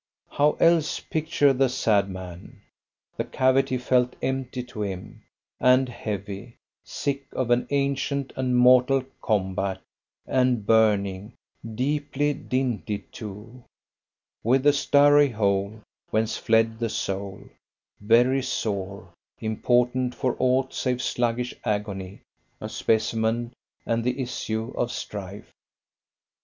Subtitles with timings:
[0.31, 2.63] How else picture the sad man?
[3.17, 5.21] the cavity felt empty to him,
[5.59, 9.79] and heavy; sick of an ancient and mortal combat,
[10.25, 11.33] and burning;
[11.75, 13.63] deeply dinted too:
[14.43, 17.43] With the starry hole Whence fled the soul:
[17.99, 22.21] very sore; important for aught save sluggish agony;
[22.59, 23.53] a specimen
[23.85, 25.53] and the issue of strife.